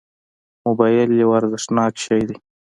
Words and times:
موبایل 0.65 1.09
یو 1.21 1.29
ارزښتناک 1.39 1.93
شی 2.03 2.21
دی. 2.27 2.35